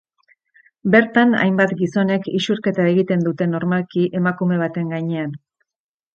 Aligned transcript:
Bertan 0.95 1.35
hainbat 1.41 1.73
gizonek 1.81 2.25
isurketa 2.39 2.87
egiten 2.93 3.27
dute 3.27 3.49
normalki 3.53 4.07
emakume 4.23 4.59
baten 4.65 4.91
gainean. 4.97 5.39